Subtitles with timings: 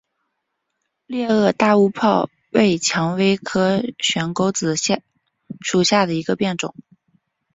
[1.05, 4.73] 裂萼大乌泡为蔷薇科悬钩子
[5.63, 6.73] 属下的一个变种。